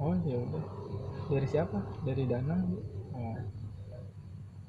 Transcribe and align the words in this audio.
oh 0.00 0.14
ya 0.24 0.36
udah. 0.36 0.64
Dari 1.30 1.46
siapa? 1.46 1.78
Dari 2.02 2.24
dana? 2.26 2.56
Oh. 3.14 3.36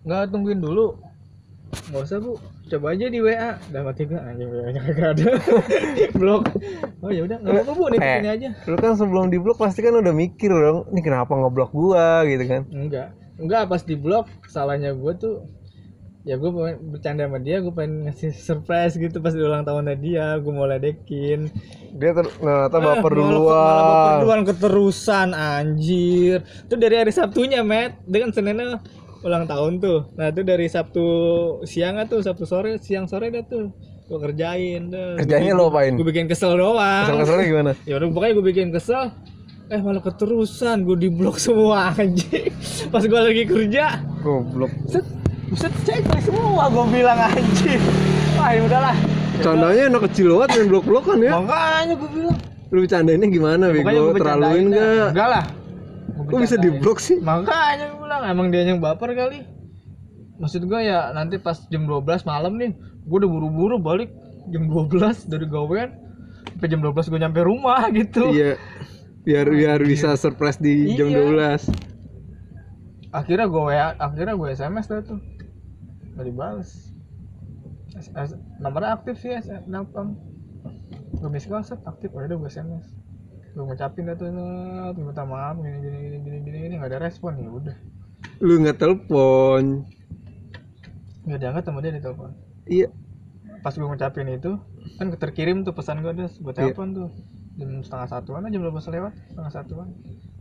nggak 0.01 0.29
tungguin 0.29 0.61
dulu. 0.61 0.97
Nggak 1.89 2.03
usah 2.03 2.17
bu. 2.19 2.35
Coba 2.67 2.95
aja 2.95 3.07
di 3.07 3.19
WA 3.19 3.55
dapat 3.71 3.93
juga 3.99 4.17
anjing 4.27 4.49
WA 4.51 4.69
nya 4.69 4.81
kagak 4.83 5.07
ada. 5.15 5.25
Blok. 6.19 6.43
Oh 6.99 7.09
ya 7.09 7.23
udah. 7.25 7.37
Nggak 7.39 7.53
apa-apa 7.63 7.71
bu. 7.73 7.83
Nih 7.95 7.99
Eh. 7.99 8.17
ini 8.21 8.29
aja. 8.29 8.49
lu 8.67 8.75
kan 8.75 8.93
sebelum 8.99 9.31
di 9.31 9.39
blok 9.39 9.57
pasti 9.57 9.79
kan 9.79 9.95
udah 9.95 10.13
mikir 10.13 10.51
dong 10.51 10.85
ini 10.91 11.01
kenapa 11.01 11.31
ngeblok 11.31 11.71
gua? 11.71 12.27
gitu 12.27 12.43
kan. 12.45 12.61
Enggak 12.69 13.07
enggak 13.41 13.65
pas 13.65 13.81
di 13.81 13.95
blok 13.97 14.29
salahnya 14.45 14.93
gue 14.93 15.13
tuh 15.17 15.35
ya 16.21 16.37
gue 16.37 16.49
pengen 16.49 16.77
bercanda 16.87 17.25
sama 17.25 17.41
dia 17.41 17.57
gue 17.57 17.73
pengen 17.73 18.05
ngasih 18.05 18.29
surprise 18.31 18.93
gitu 18.93 19.17
pas 19.17 19.33
di 19.33 19.41
ulang 19.41 19.65
tahunnya 19.65 19.95
dia 19.97 20.37
gue 20.37 20.53
mau 20.53 20.65
ledekin. 20.65 21.49
Dia 21.91 22.13
ter 22.13 22.29
ternyata 22.29 22.77
Eh, 22.77 22.79
baper 22.79 22.81
malah 22.81 22.95
baper 23.01 23.13
duluan 23.17 24.13
duluan 24.21 24.41
keterusan 24.45 25.29
anjir. 25.33 26.45
Itu 26.65 26.77
dari 26.77 26.95
hari 26.95 27.09
Sabtunya 27.09 27.61
met 27.61 27.97
dia 28.05 28.21
kan 28.21 28.31
Seninnya 28.31 28.77
ulang 29.21 29.45
tahun 29.45 29.77
tuh. 29.77 30.13
Nah 30.13 30.29
itu 30.29 30.41
dari 30.41 30.65
Sabtu 30.65 31.05
siang 31.65 31.97
tuh 32.05 32.21
Sabtu 32.21 32.45
sore 32.45 32.77
siang 32.77 33.05
sore 33.05 33.29
dah 33.29 33.41
tuh. 33.41 33.73
Gue 34.05 34.19
kerjain 34.19 34.91
dah. 34.91 35.15
Kerjanya 35.17 35.55
lo 35.55 35.69
apain? 35.69 35.95
Gue 35.95 36.05
bikin 36.05 36.27
kesel 36.27 36.53
doang. 36.53 37.07
Kesel-keselnya 37.07 37.45
gimana? 37.47 37.71
Ya 37.89 37.97
udah 37.97 38.07
pokoknya 38.09 38.33
gue 38.35 38.45
bikin 38.45 38.69
kesel. 38.69 39.09
Eh 39.71 39.79
malah 39.79 40.03
keterusan 40.03 40.83
gue 40.83 40.97
diblok 40.99 41.39
semua 41.39 41.89
anjing. 41.97 42.51
Pas 42.91 43.01
gue 43.01 43.19
lagi 43.19 43.43
kerja 43.47 44.03
goblok. 44.21 44.69
set 44.85 45.05
set 45.53 45.73
cek 45.83 46.01
semua 46.21 46.67
gue 46.67 46.85
bilang 46.91 47.19
anjing 47.19 47.81
wah 48.33 48.49
ya 48.49 48.61
udahlah 48.61 48.95
Candanya 49.41 49.89
anak 49.89 50.01
kecil 50.05 50.37
banget 50.37 50.49
main 50.53 50.67
blok-blokan 50.69 51.17
ya. 51.19 51.31
makanya 51.35 51.93
gue 51.95 52.09
bilang 52.11 52.37
Lu 52.69 52.79
bercandainnya 52.79 53.27
gimana 53.27 53.63
bego? 53.67 54.13
Terlaluin 54.13 54.69
enggak? 54.69 55.11
enggak 55.11 55.27
lah 55.29 55.43
Kok 56.21 56.37
bisa 56.37 56.55
bercandain. 56.55 56.63
di 56.63 56.79
blok 56.79 56.97
sih? 56.99 57.17
makanya 57.19 57.83
gue 57.89 57.99
bilang 57.99 58.21
emang 58.23 58.47
dia 58.47 58.63
yang 58.63 58.77
baper 58.77 59.11
kali 59.11 59.43
maksud 60.37 60.61
gue 60.63 60.79
ya 60.79 61.11
nanti 61.11 61.35
pas 61.35 61.57
jam 61.67 61.83
12 61.83 62.01
malam 62.23 62.55
nih 62.55 62.71
gue 63.01 63.17
udah 63.17 63.29
buru-buru 63.29 63.75
balik 63.77 64.09
jam 64.47 64.65
12 64.65 64.93
dari 65.27 65.45
gawean 65.45 65.89
sampai 66.49 66.67
jam 66.67 66.79
12 66.79 66.95
gue 67.07 67.19
nyampe 67.19 67.41
rumah 67.41 67.89
gitu 67.93 68.29
Iya. 68.29 68.55
Biar 69.21 69.45
biar 69.47 69.79
bisa 69.81 70.15
surprise 70.15 70.57
di 70.57 70.95
jam 70.95 71.07
Iya. 71.07 71.57
12. 71.59 73.11
akhirnya 73.11 73.45
gue 73.45 73.61
akhirnya 73.97 74.33
gue 74.33 74.47
SMS 74.49 74.85
dah 74.87 75.01
tuh 75.03 75.19
gak 76.13 76.25
dibales. 76.25 76.91
S- 77.93 78.09
S- 78.09 78.39
nomornya 78.57 78.93
aktif 78.93 79.17
sih 79.17 79.31
S 79.31 79.47
nelpon 79.65 80.15
gue 81.13 81.29
miss 81.29 81.45
call 81.45 81.61
set 81.61 81.79
aktif. 81.83 82.09
Udah 82.09 82.27
gue 82.27 82.47
SMS 82.47 82.87
gue 83.51 83.59
ngucapin 83.61 84.07
dah 84.07 84.15
tuh 84.15 84.31
"Nat, 84.31 84.95
minta 84.95 85.23
maaf 85.23 85.59
gini 85.59 85.75
gini 85.77 85.97
gini 85.99 86.17
gini 86.19 86.37
gini 86.41 86.57
gini. 86.61 86.73
Nggak 86.75 86.91
ada 86.91 86.99
respon 87.01 87.35
ya 87.35 87.49
udah. 87.49 87.75
Lu 88.39 88.57
nggak 88.57 88.77
telepon. 88.77 89.85
nggak 91.21 91.37
diangkat 91.37 91.63
sama 91.63 91.79
dia 91.79 91.93
di 91.93 92.01
telepon 92.01 92.33
Iya. 92.65 92.89
pas 93.59 93.69
gue 93.69 93.85
ngucapin 93.85 94.25
itu 94.25 94.57
kan 94.97 95.13
terkirim 95.13 95.61
tuh 95.61 95.69
pesan 95.71 96.01
gue 96.01 96.13
des. 96.15 96.33
Gue 96.35 96.49
Iya. 96.49 96.73
telepon 96.73 96.87
tuh. 96.91 97.09
Jam 97.51 97.83
setengah 97.83 98.07
satuan 98.09 98.41
aja 98.41 98.51
jam 98.51 98.63
12 98.63 98.89
lewat? 98.89 99.13
Setengah 99.29 99.51
satuan 99.51 99.87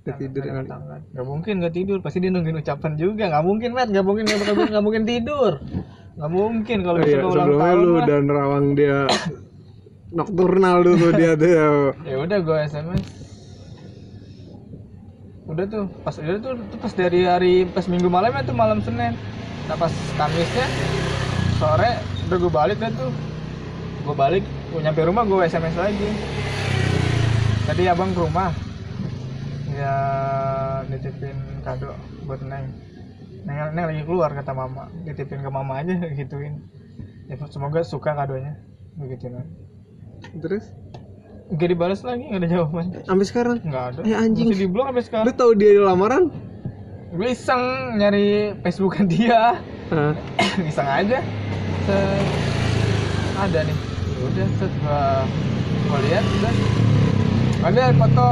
Udah 0.00 0.14
tidur 0.16 0.40
kali. 0.40 0.50
angkat-angkat. 0.56 1.00
nggak 1.12 1.26
mungkin 1.28 1.52
nggak 1.60 1.74
tidur 1.76 1.98
pasti 2.00 2.18
dia 2.24 2.30
nungguin 2.32 2.58
ucapan 2.58 2.92
juga 2.96 3.24
nggak 3.28 3.44
mungkin 3.44 3.70
Matt 3.76 3.88
nggak 3.92 4.06
mungkin 4.08 4.24
nggak 4.24 4.38
mungkin 4.40 4.68
nggak 4.72 4.84
mungkin 4.84 5.02
tidur 5.04 5.52
nggak 6.16 6.30
mungkin 6.32 6.78
kalau 6.80 6.98
Oh, 7.00 7.06
iya, 7.06 7.20
ulang 7.24 7.50
tahun 7.54 7.78
lu 7.84 7.96
dan 8.08 8.24
Rawang 8.26 8.66
dia 8.74 8.98
nokturnal 10.16 10.76
dulu 10.82 11.06
dia 11.14 11.32
tuh. 11.38 11.48
ya. 11.52 11.68
ya 12.02 12.16
udah 12.18 12.38
gue 12.40 12.58
sms 12.66 13.02
udah 15.50 15.64
tuh 15.66 15.84
pas 16.00 16.14
udah 16.14 16.36
tuh, 16.38 16.52
tuh 16.64 16.78
pas 16.78 16.92
dari 16.94 17.20
hari 17.26 17.54
pas 17.66 17.84
minggu 17.84 18.08
malam 18.08 18.30
tuh 18.42 18.54
malam 18.54 18.78
senin 18.80 19.12
nah 19.68 19.76
pas 19.76 19.92
kamisnya 20.16 20.66
sore 21.58 21.90
udah 22.26 22.38
gue 22.40 22.52
balik 22.52 22.78
dah 22.80 22.90
tuh 22.94 23.10
gue 24.00 24.14
balik 24.16 24.42
gue 24.72 24.80
nyampe 24.80 25.00
rumah 25.04 25.28
gue 25.28 25.44
sms 25.44 25.76
lagi 25.76 26.10
tadi 27.68 27.82
abang 27.84 28.10
ke 28.16 28.20
rumah 28.24 28.50
ya 29.80 29.94
nitipin 30.92 31.36
kado 31.64 31.96
buat 32.28 32.44
neng. 32.44 32.68
Neng, 33.48 33.72
neng 33.72 33.84
lagi 33.88 34.02
keluar 34.04 34.30
kata 34.36 34.52
mama. 34.52 34.92
Nitipin 35.08 35.40
ke 35.40 35.50
mama 35.50 35.80
aja 35.80 35.96
gituin. 36.18 36.60
Ya 37.30 37.40
semoga 37.48 37.80
suka 37.80 38.12
kadonya. 38.12 38.60
Begitu 39.00 39.32
Terus? 40.44 40.68
Gak 41.50 41.66
dibalas 41.66 42.06
lagi, 42.06 42.30
gak 42.30 42.46
ada 42.46 42.48
jawaban. 42.48 42.84
Sampai 43.02 43.26
sekarang? 43.26 43.56
Nggak 43.66 43.84
ada. 43.90 44.00
Eh, 44.06 44.14
anjing. 44.14 44.54
Masih 44.54 44.66
di 44.66 44.70
blok 44.70 44.86
sampai 44.86 45.02
lu 45.02 45.06
sekarang 45.08 45.34
tahu 45.34 45.50
dia 45.58 45.82
lamaran? 45.82 46.30
Gue 47.10 47.34
iseng 47.34 47.98
nyari 47.98 48.54
Facebookan 48.62 49.10
dia. 49.10 49.58
Hah? 49.90 50.14
Iseng 50.70 50.86
aja. 50.86 51.18
Set. 51.90 52.26
Ada 53.34 53.66
nih. 53.66 53.78
Ya 54.14 54.18
udah 54.30 54.48
set 54.62 54.72
gua 54.84 55.02
Gua 55.90 55.98
lihat 56.06 56.22
udah. 56.22 56.54
Ada 57.66 57.82
foto 57.98 58.28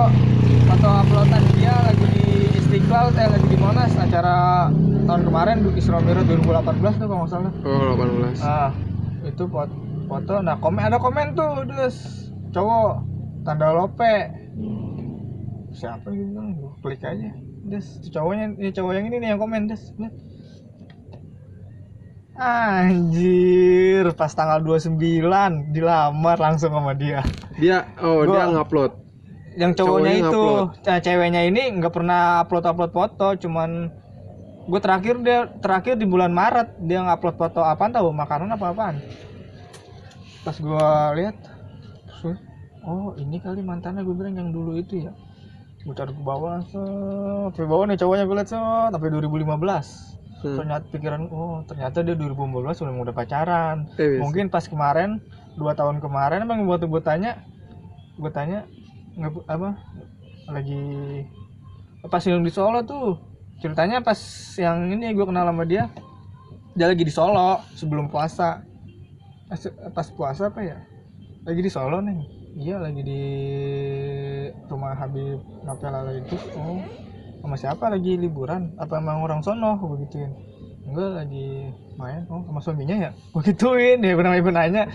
Foto 0.49 0.89
uploadan 0.89 1.45
dia 1.57 1.75
lagi 1.85 2.07
di 2.17 2.27
Istiqlal 2.57 3.13
Eh 3.13 3.29
lagi 3.29 3.47
di 3.49 3.59
Monas 3.61 3.93
Acara 3.97 4.69
tahun 5.09 5.23
kemarin 5.25 5.57
Isra 5.73 6.01
Mi'raj 6.01 6.25
2018 6.25 7.01
tuh 7.01 7.07
kalau 7.09 7.25
nggak 7.25 7.31
salah 7.33 7.53
Oh, 7.65 7.93
18. 7.97 8.45
Ah, 8.45 8.71
itu 9.25 9.45
foto, 9.49 9.73
foto. 10.05 10.35
Nah, 10.41 10.61
komen 10.61 10.85
ada 10.85 11.01
komen 11.01 11.33
tuh, 11.33 11.65
dus 11.65 12.29
cowok 12.53 13.05
tanda 13.45 13.73
lope. 13.73 14.17
Siapa 15.73 16.13
gitu 16.13 16.33
kan? 16.37 16.47
Klik 16.85 17.01
aja. 17.05 17.29
Des, 17.69 17.87
cowoknya, 18.13 18.57
ini 18.57 18.71
cowok 18.73 18.93
yang 18.97 19.05
ini 19.09 19.17
nih 19.21 19.29
yang 19.33 19.41
komen, 19.41 19.69
des. 19.69 19.81
Anjir, 22.39 24.13
pas 24.15 24.31
tanggal 24.31 24.63
29 24.63 24.95
dilamar 25.75 26.37
langsung 26.39 26.71
sama 26.71 26.93
dia. 26.95 27.25
Dia 27.59 27.89
oh, 27.99 28.23
Gua- 28.29 28.45
dia 28.45 28.45
ngupload. 28.53 29.08
Yang 29.59 29.73
cowoknya, 29.83 30.13
Cowoknya 30.15 30.15
itu, 30.23 30.43
nah, 30.87 30.99
ceweknya 31.03 31.43
ini 31.51 31.63
nggak 31.83 31.91
pernah 31.91 32.47
upload-upload 32.47 32.93
foto, 32.95 33.29
cuman 33.43 33.91
gue 34.69 34.81
terakhir 34.85 35.15
dia 35.25 35.51
terakhir 35.59 35.99
di 35.99 36.07
bulan 36.07 36.31
Maret 36.31 36.79
dia 36.85 37.03
ngupload 37.03 37.37
foto 37.41 37.65
apaan 37.65 37.91
tahu 37.91 38.15
makanan 38.15 38.55
apa 38.55 38.71
apaan? 38.71 38.97
Pas 40.47 40.55
gue 40.55 40.89
lihat 41.19 41.37
"Sus, 42.23 42.39
oh 42.87 43.17
ini 43.19 43.43
kali 43.43 43.65
mantannya 43.65 44.07
gue 44.07 44.15
bilang 44.15 44.39
yang 44.39 44.51
dulu 44.55 44.79
itu 44.79 45.09
ya. 45.09 45.13
Gue 45.83 45.95
cari 45.97 46.13
ke 46.15 46.23
bawah 46.23 46.63
set. 46.63 47.57
Ke 47.59 47.67
bawah 47.67 47.89
nih 47.91 47.99
cowoknya 47.99 48.25
gue 48.29 48.37
lihat 48.39 48.51
set. 48.53 48.91
Sampai 48.95 49.11
2015 49.11 50.15
Hmm. 50.39 50.55
ternyata 50.55 50.87
pikiran 50.95 51.27
oh 51.35 51.67
ternyata 51.67 51.99
dia 51.99 52.15
2015 52.15 52.79
udah 52.79 52.95
udah 53.11 53.15
pacaran. 53.17 53.91
Eh, 53.99 54.23
mungkin 54.23 54.47
pas 54.47 54.63
kemarin 54.71 55.19
dua 55.59 55.75
tahun 55.75 55.99
kemarin 55.99 56.47
emang 56.47 56.63
buat 56.63 56.79
gue 56.79 57.03
tanya 57.03 57.43
gue 58.15 58.31
tanya 58.31 58.63
nggak 59.19 59.51
apa 59.51 59.71
lagi 60.49 60.83
pas 62.07 62.23
yang 62.23 62.47
di 62.47 62.53
Solo 62.55 62.81
tuh 62.87 63.19
ceritanya 63.59 63.99
pas 63.99 64.17
yang 64.55 64.95
ini 64.95 65.13
gue 65.13 65.27
kenal 65.27 65.51
sama 65.51 65.67
dia 65.67 65.91
dia 66.79 66.87
lagi 66.95 67.03
di 67.03 67.11
Solo 67.11 67.59
sebelum 67.75 68.07
puasa. 68.07 68.63
Pas, 69.91 70.09
puasa 70.15 70.47
apa 70.47 70.63
ya? 70.63 70.79
Lagi 71.43 71.59
di 71.59 71.67
Solo 71.67 71.99
nih. 71.99 72.23
Iya 72.55 72.79
lagi 72.79 73.03
di 73.03 73.23
rumah 74.71 74.95
Habib 74.95 75.43
Napela 75.67 76.07
itu 76.15 76.39
oh 76.55 76.79
sama 77.43 77.59
siapa 77.59 77.91
lagi 77.91 78.15
liburan? 78.15 78.79
Apa 78.79 79.03
emang 79.03 79.27
orang 79.27 79.43
sono 79.43 79.75
gue 79.83 80.07
gituin. 80.07 80.31
Enggak 80.87 81.27
lagi 81.27 81.75
main. 81.99 82.31
Oh 82.31 82.47
sama 82.47 82.63
suaminya 82.63 82.95
ya? 82.95 83.11
Gue 83.35 83.43
gituin 83.43 83.99
dia 83.99 84.15
pernah 84.15 84.39
ibu 84.39 84.55
nanya. 84.55 84.87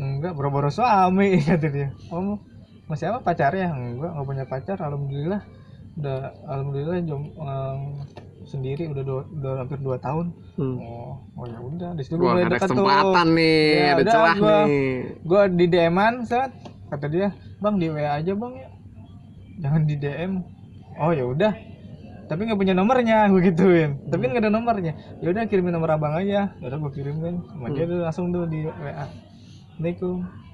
Enggak 0.00 0.32
boro-boro 0.32 0.72
suami 0.72 1.36
kata 1.52 1.68
dia. 1.68 1.92
Oh 2.08 2.40
masih 2.86 3.04
apa 3.08 3.18
pacarnya? 3.22 3.68
Enggak 3.68 4.10
nggak 4.12 4.26
punya 4.26 4.44
pacar. 4.44 4.78
Alhamdulillah. 4.78 5.40
Udah 5.96 6.18
alhamdulillah 6.44 6.96
jom 7.02 7.22
em, 7.32 7.80
sendiri. 8.44 8.84
Udah 8.86 9.02
dua, 9.02 9.20
udah 9.28 9.52
hampir 9.58 9.78
dua 9.78 9.96
tahun. 9.96 10.26
Hmm. 10.54 10.76
oh 10.78 11.14
oh 11.34 11.44
ya 11.44 11.58
udah. 11.58 11.90
Di 11.94 12.02
situ 12.02 12.16
gue 12.16 12.28
ada 12.28 12.46
dekat 12.46 12.68
tuh. 12.68 12.76
kesempatan 12.76 13.26
nih, 13.32 13.64
Ya, 13.68 13.86
ada 13.86 13.96
udah, 13.98 14.12
celah 14.12 14.34
gua- 14.36 14.66
nih. 14.66 14.90
gue 15.20 15.42
di 15.52 15.64
DM-an 15.66 16.14
set. 16.22 16.50
Kata 16.86 17.06
dia 17.06 17.28
bang 17.58 17.74
di 17.76 17.86
WA 17.88 18.10
aja 18.14 18.32
bang 18.32 18.52
ya. 18.54 18.68
Jangan 19.58 19.82
di 19.82 19.94
DM 19.96 20.32
oh 20.96 21.10
ya 21.10 21.24
udah. 21.24 21.52
Tapi 22.26 22.40
nggak 22.42 22.56
punya 22.56 22.72
nomornya 22.72 23.26
gue 23.32 23.42
gituin. 23.44 23.90
Tapi 24.04 24.22
nggak 24.22 24.42
ada 24.42 24.52
nomornya. 24.52 24.92
Ya 25.18 25.28
udah 25.28 25.42
kirimin 25.44 25.72
nomor 25.72 25.90
abang 25.90 26.12
aja. 26.12 26.54
Udah 26.58 26.76
gue 26.76 26.92
kirimin 26.92 27.40
sama 27.46 27.66
dia 27.70 27.84
tuh 27.84 27.98
langsung 28.00 28.30
tuh 28.30 28.46
di 28.46 28.62
WA 28.64 29.06
Assalamualaikum 29.76 30.45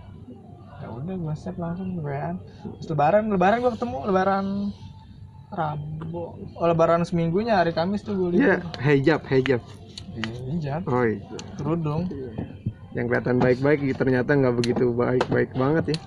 udah 1.03 1.17
gue 1.19 1.35
save 1.35 1.59
langsung 1.59 1.99
WA 1.99 2.39
Terus 2.79 2.89
lebaran 2.91 3.27
lebaran 3.29 3.59
gue 3.61 3.73
ketemu 3.75 3.97
lebaran 4.07 4.47
Rabu 5.53 6.41
oh 6.57 6.67
lebaran 6.67 7.05
seminggunya 7.05 7.61
hari 7.61 7.77
Kamis 7.77 8.01
tuh 8.01 8.17
gue 8.17 8.41
Iya, 8.41 8.57
lihat 8.57 8.65
hijab, 8.81 9.21
hijab. 9.29 9.61
hijab. 10.49 10.81
Oh, 10.89 11.05
itu. 11.05 11.37
kerudung 11.61 12.09
Yang 12.97 13.05
kelihatan 13.09 13.37
baik-baik 13.37 13.81
ternyata 13.97 14.33
nggak 14.33 14.57
begitu 14.57 14.93
baik-baik 14.93 15.53
banget 15.53 15.93
ya. 15.93 15.99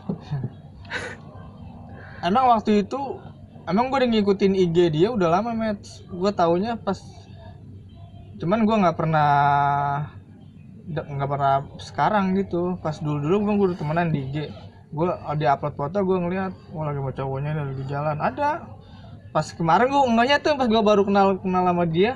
Emang 2.26 2.50
waktu 2.50 2.82
itu 2.82 2.98
emang 3.70 3.94
gue 3.94 4.02
udah 4.02 4.10
ngikutin 4.10 4.54
IG 4.54 4.78
dia 4.94 5.14
udah 5.14 5.30
lama 5.30 5.54
met. 5.54 5.82
Gue 6.10 6.32
taunya 6.34 6.78
pas 6.78 6.98
cuman 8.42 8.66
gue 8.66 8.76
nggak 8.82 8.98
pernah 8.98 9.30
nggak 10.90 11.30
pernah 11.30 11.56
sekarang 11.78 12.34
gitu. 12.38 12.82
Pas 12.82 12.98
dulu 12.98 13.22
dulu 13.22 13.36
gue 13.46 13.54
udah 13.74 13.78
temenan 13.78 14.10
di 14.10 14.26
IG 14.26 14.38
gue 14.96 15.08
di 15.36 15.46
upload 15.46 15.76
foto 15.76 15.98
gue 16.08 16.18
ngeliat 16.24 16.52
wah 16.72 16.88
lagi 16.88 17.00
sama 17.04 17.12
cowoknya 17.12 17.52
nih, 17.52 17.64
lagi 17.68 17.84
jalan. 17.92 18.18
Ada. 18.24 18.52
Pas 19.36 19.48
kemarin 19.52 19.92
gue 19.92 20.02
enggaknya 20.08 20.38
tuh 20.40 20.56
pas 20.56 20.68
gue 20.72 20.80
baru 20.82 21.04
kenal 21.04 21.36
kenal 21.44 21.64
sama 21.68 21.84
dia 21.84 22.16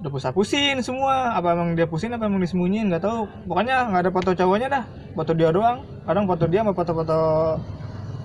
udah 0.00 0.08
pusat 0.08 0.32
pusin 0.32 0.80
semua. 0.80 1.36
Apa 1.36 1.52
emang 1.52 1.76
dia 1.76 1.84
pusin 1.84 2.16
apa 2.16 2.24
emang 2.24 2.40
disembunyiin 2.40 2.88
nggak 2.88 3.04
tahu. 3.04 3.28
Pokoknya 3.44 3.92
nggak 3.92 4.00
ada 4.08 4.10
foto 4.16 4.30
cowoknya 4.32 4.68
dah. 4.72 4.84
Foto 5.12 5.32
dia 5.36 5.52
doang. 5.52 5.84
Kadang 6.08 6.24
foto 6.24 6.44
dia 6.48 6.60
sama 6.64 6.72
foto-foto 6.72 7.20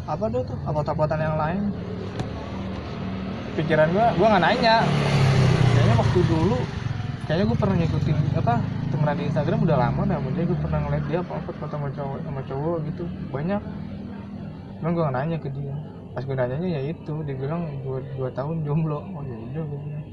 apa 0.08 0.26
tuh 0.32 0.42
tuh 0.48 0.58
foto-fotoan 0.64 1.20
yang 1.20 1.36
lain. 1.36 1.62
Pikiran 3.60 3.92
gua 3.92 4.16
gua 4.16 4.28
nggak 4.32 4.44
nanya. 4.48 4.76
Kayaknya 5.76 5.96
waktu 6.00 6.20
dulu 6.32 6.58
kayaknya 7.26 7.46
gua 7.50 7.58
pernah 7.58 7.76
ngikutin 7.82 8.18
apa 8.38 8.54
temenan 8.94 9.16
di 9.18 9.24
Instagram 9.30 9.60
udah 9.66 9.78
lama 9.78 10.02
dah 10.06 10.18
dia 10.22 10.46
gua 10.46 10.60
pernah 10.62 10.80
ngeliat 10.86 11.06
dia 11.10 11.20
apa 11.26 11.34
foto 11.42 11.66
sama 11.66 11.88
cowok 11.90 12.20
sama 12.22 12.42
cowok 12.46 12.78
gitu. 12.90 13.04
Banyak. 13.34 13.62
Cuman 14.82 14.92
nggak 14.94 15.14
nanya 15.14 15.38
ke 15.42 15.50
dia. 15.50 15.76
Pas 16.14 16.24
gua 16.24 16.36
nanyanya 16.38 16.70
ya 16.80 16.82
itu 16.94 17.14
dia 17.26 17.36
bilang 17.36 17.66
dua, 17.82 18.00
dua 18.14 18.30
tahun 18.32 18.62
jomblo. 18.62 19.02
Oh 19.02 19.22
ya 19.26 19.38
udah 19.38 19.64
gua 19.66 19.80
bilang. 19.82 20.06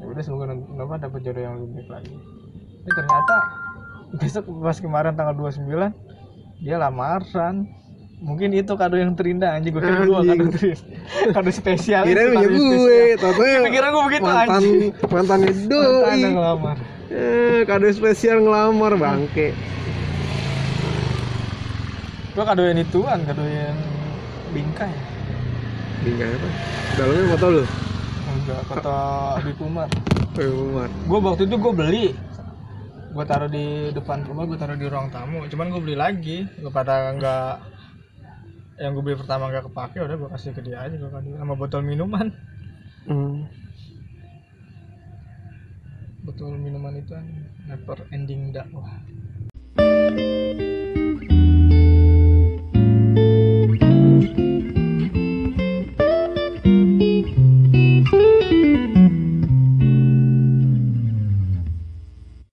Ya 0.00 0.04
udah 0.12 0.22
semoga 0.22 0.44
kenapa 0.52 0.94
dapat 1.00 1.20
jodoh 1.24 1.42
yang 1.42 1.54
lebih 1.58 1.72
baik 1.88 1.88
lagi. 1.88 2.14
Ini 2.84 2.90
ternyata 2.92 3.36
besok 4.20 4.44
pas 4.60 4.78
kemarin 4.78 5.16
tanggal 5.16 5.34
29 5.34 5.64
dia 6.62 6.76
lamaran 6.78 7.66
mungkin 8.18 8.50
itu 8.50 8.72
kado 8.72 8.94
yang 8.94 9.12
terindah 9.12 9.54
anjing 9.54 9.70
gue 9.70 9.80
kira 9.80 10.02
gue 10.02 10.14
kado 10.16 10.44
terindah 10.50 10.82
kado 11.32 11.50
spesial 11.50 12.02
Kira 12.02 12.20
itu 12.20 12.30
punya 12.32 12.48
gue, 12.48 12.98
taunya 13.16 13.58
pikiran 13.64 13.88
gue 13.90 14.04
begitu 14.04 14.24
mantan 14.24 14.48
anjing. 14.48 14.90
Mantan 15.06 15.40
doi. 15.70 16.14
yang 16.16 16.34
ngelamar. 16.34 16.76
Eh, 17.06 17.60
kado 17.64 17.86
spesial 17.90 18.36
ngelamar 18.40 18.92
bangke. 18.94 19.48
gue 22.30 22.42
kado 22.42 22.62
yang 22.62 22.78
ituan 22.78 23.18
kado 23.22 23.42
yang 23.42 23.76
bingkai. 24.50 24.90
Bingkai 26.02 26.28
apa? 26.28 26.48
Dalamnya 26.94 27.26
foto 27.30 27.46
lu. 27.50 27.64
enggak 28.34 28.60
foto 28.66 28.92
Habib 29.38 29.58
Umar 29.60 29.88
Eh, 30.34 30.50
Umar. 30.50 30.90
gue 30.90 31.18
waktu 31.20 31.42
itu 31.44 31.56
gue 31.56 31.72
beli. 31.72 32.06
Gue 33.08 33.22
taruh 33.22 33.46
di 33.46 33.66
depan 33.90 34.26
rumah 34.26 34.42
gue 34.42 34.56
taruh 34.56 34.74
di 34.74 34.82
ruang 34.84 35.06
tamu. 35.08 35.46
Cuman 35.46 35.70
gue 35.70 35.80
beli 35.80 35.94
lagi. 35.94 36.42
Gue 36.56 36.68
pada 36.68 37.14
nggak 37.14 37.73
yang 38.80 38.90
gue 38.94 39.02
beli 39.06 39.16
pertama 39.18 39.46
nggak 39.50 39.70
kepake 39.70 39.98
udah 40.02 40.16
gue 40.18 40.28
kasih 40.34 40.50
ke 40.56 40.62
dia 40.66 40.82
aja 40.82 40.94
gue 40.98 41.10
kasih 41.10 41.38
sama 41.38 41.54
botol 41.54 41.82
minuman 41.86 42.28
Hmm. 43.04 43.44
botol 46.24 46.56
minuman 46.56 46.96
itu 46.96 47.12
kan 47.12 47.26
never 47.68 47.98
ending 48.08 48.48
dakwah 48.48 48.88